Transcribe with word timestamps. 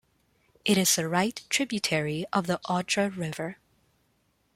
It 0.65 0.79
is 0.79 0.97
a 0.97 1.07
right 1.07 1.39
tributary 1.47 2.25
of 2.33 2.47
the 2.47 2.59
Odra 2.67 3.15
River. 3.15 3.59